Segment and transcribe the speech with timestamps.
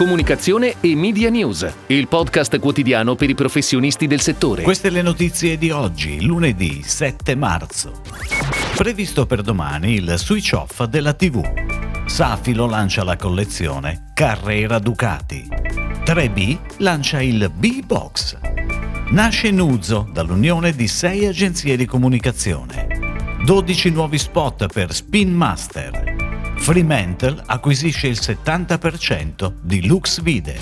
[0.00, 4.62] comunicazione e media news, il podcast quotidiano per i professionisti del settore.
[4.62, 8.00] Queste le notizie di oggi, lunedì 7 marzo.
[8.76, 11.42] Previsto per domani il switch off della TV.
[12.06, 15.46] Safilo lancia la collezione Carrera Ducati.
[15.46, 18.38] 3B lancia il B-Box.
[19.10, 22.88] Nasce Nuzzo dall'unione di sei agenzie di comunicazione.
[23.44, 26.09] 12 nuovi spot per Spin Master.
[26.60, 30.60] Fremantle acquisisce il 70% di Lux Vide.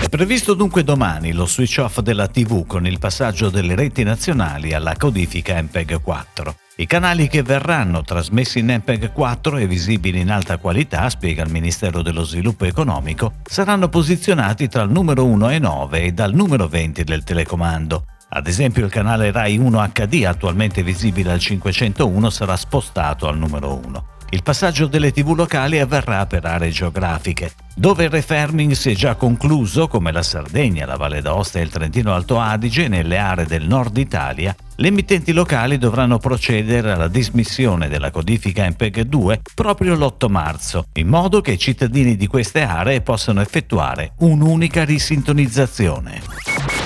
[0.00, 4.72] È previsto dunque domani lo switch off della TV con il passaggio delle reti nazionali
[4.72, 6.56] alla codifica MPEG 4.
[6.76, 11.50] I canali che verranno trasmessi in MPEG 4 e visibili in alta qualità, spiega il
[11.50, 16.66] Ministero dello Sviluppo Economico, saranno posizionati tra il numero 1 e 9 e dal numero
[16.66, 18.06] 20 del telecomando.
[18.30, 23.80] Ad esempio il canale Rai 1 HD, attualmente visibile al 501, sarà spostato al numero
[23.84, 24.15] 1.
[24.30, 27.52] Il passaggio delle TV locali avverrà per aree geografiche.
[27.74, 31.70] Dove il referming si è già concluso, come la Sardegna, la Valle d'Aosta e il
[31.70, 37.88] Trentino Alto Adige, nelle aree del nord Italia, le emittenti locali dovranno procedere alla dismissione
[37.88, 43.02] della codifica MPEG 2 proprio l'8 marzo, in modo che i cittadini di queste aree
[43.02, 46.20] possano effettuare un'unica risintonizzazione.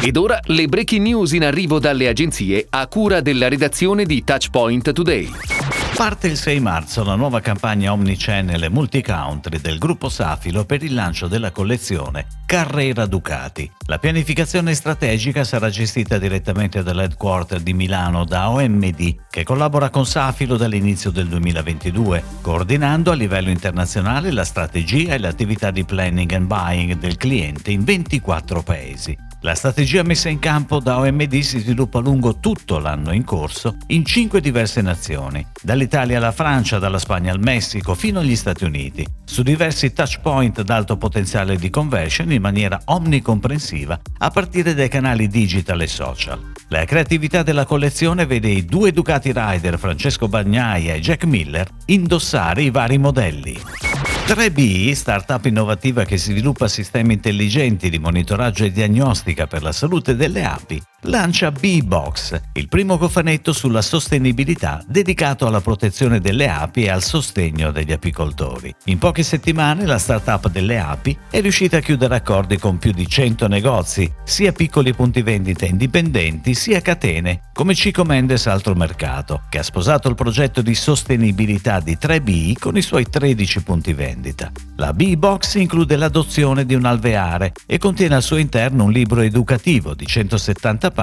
[0.00, 4.92] Ed ora le breaking news in arrivo dalle agenzie a cura della redazione di Touchpoint
[4.92, 5.85] Today.
[5.96, 10.92] Parte il 6 marzo la nuova campagna omnichannel e multicountry del gruppo Safilo per il
[10.92, 13.68] lancio della collezione Carrera Ducati.
[13.86, 20.58] La pianificazione strategica sarà gestita direttamente dall'headquarter di Milano da OMD, che collabora con Safilo
[20.58, 26.98] dall'inizio del 2022, coordinando a livello internazionale la strategia e l'attività di planning and buying
[26.98, 29.25] del cliente in 24 paesi.
[29.42, 34.04] La strategia messa in campo da OMD si sviluppa lungo tutto l'anno in corso in
[34.04, 39.42] cinque diverse nazioni, dall'Italia alla Francia, dalla Spagna al Messico fino agli Stati Uniti, su
[39.42, 45.82] diversi touchpoint ad alto potenziale di conversion in maniera omnicomprensiva a partire dai canali digital
[45.82, 46.52] e social.
[46.68, 52.62] La creatività della collezione vede i due Ducati Rider Francesco Bagnaia e Jack Miller indossare
[52.62, 53.60] i vari modelli.
[54.26, 60.44] 3B, startup innovativa che sviluppa sistemi intelligenti di monitoraggio e diagnostica per la salute delle
[60.44, 67.02] api, lancia B-Box, il primo cofanetto sulla sostenibilità dedicato alla protezione delle api e al
[67.02, 68.74] sostegno degli apicoltori.
[68.86, 73.06] In poche settimane la startup delle api è riuscita a chiudere accordi con più di
[73.06, 79.58] 100 negozi, sia piccoli punti vendita indipendenti sia catene come Cico Mendes Altro Mercato, che
[79.58, 84.50] ha sposato il progetto di sostenibilità di 3B con i suoi 13 punti vendita.
[84.76, 89.94] La B-Box include l'adozione di un alveare e contiene al suo interno un libro educativo
[89.94, 90.95] di 170 pagine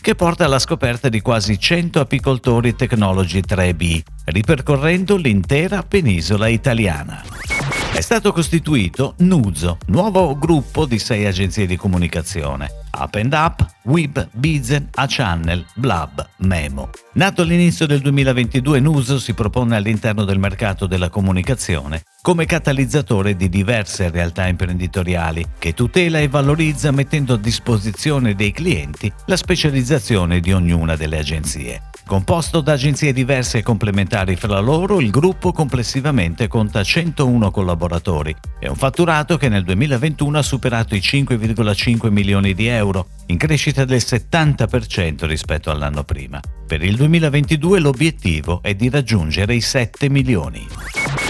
[0.00, 7.63] che porta alla scoperta di quasi 100 apicoltori Technology 3B, ripercorrendo l'intera penisola italiana.
[7.94, 12.68] È stato costituito Nuzo, nuovo gruppo di sei agenzie di comunicazione.
[12.98, 16.90] Up and Up, Web, Bizen, A-Channel, Blab, Memo.
[17.12, 23.48] Nato all'inizio del 2022, Nuso si propone all'interno del mercato della comunicazione come catalizzatore di
[23.48, 30.52] diverse realtà imprenditoriali che tutela e valorizza mettendo a disposizione dei clienti la specializzazione di
[30.52, 31.82] ognuna delle agenzie.
[32.06, 38.68] Composto da agenzie diverse e complementari fra loro, il gruppo complessivamente conta 101 collaboratori e
[38.68, 44.02] un fatturato che nel 2021 ha superato i 5,5 milioni di euro, in crescita del
[44.04, 46.40] 70% rispetto all'anno prima.
[46.66, 50.66] Per il 2022 l'obiettivo è di raggiungere i 7 milioni.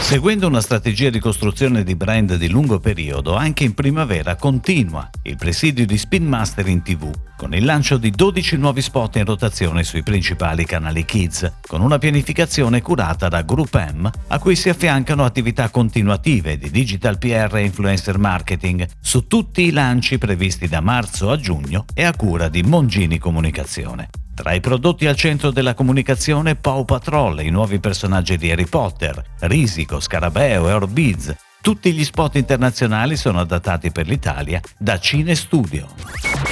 [0.05, 5.37] Seguendo una strategia di costruzione di brand di lungo periodo, anche in primavera continua il
[5.37, 9.83] presidio di Spin Master in TV, con il lancio di 12 nuovi spot in rotazione
[9.83, 15.25] sui principali canali Kids, con una pianificazione curata da Group M, a cui si affiancano
[15.25, 21.31] attività continuative di digital PR e influencer marketing su tutti i lanci previsti da marzo
[21.31, 24.11] a giugno e a cura di Mongini Comunicazione.
[24.35, 29.23] Tra i prodotti al centro della comunicazione Paw Patrol, i nuovi personaggi di Harry Potter,
[29.41, 31.35] Risico, Scarabeo e Orbiz.
[31.65, 35.87] Tutti gli spot internazionali sono adattati per l'Italia da Cine Studio.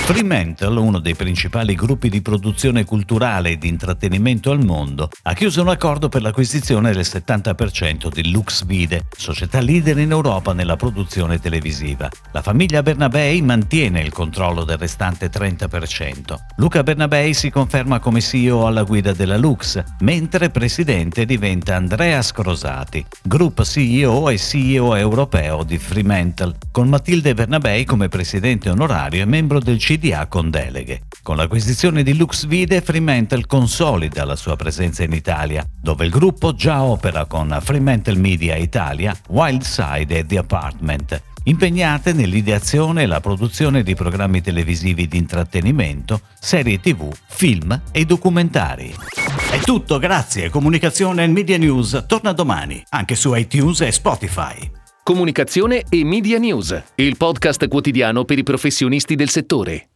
[0.02, 5.60] Fremantle, uno dei principali gruppi di produzione culturale e di intrattenimento al mondo, ha chiuso
[5.60, 11.38] un accordo per l'acquisizione del 70% di Lux Vide, società leader in Europa nella produzione
[11.38, 12.08] televisiva.
[12.32, 16.34] La famiglia Bernabei mantiene il controllo del restante 30%.
[16.56, 23.04] Luca Bernabei si conferma come CEO alla guida della Lux, mentre presidente diventa Andrea Scrosati,
[23.22, 29.58] group CEO e CEO europeo di Fremantle, con Matilde Bernabei come presidente onorario e membro
[29.60, 31.02] del CDA con deleghe.
[31.22, 36.54] Con l'acquisizione di Lux Vide, Fremantle consolida la sua presenza in Italia, dove il gruppo
[36.54, 43.82] già opera con Fremantle Media Italia, Wildside e The Apartment, impegnate nell'ideazione e la produzione
[43.82, 48.94] di programmi televisivi di intrattenimento, serie tv, film e documentari.
[49.50, 50.48] È tutto, grazie.
[50.50, 54.81] Comunicazione e Media News torna domani, anche su iTunes e Spotify.
[55.04, 59.91] Comunicazione e Media News, il podcast quotidiano per i professionisti del settore.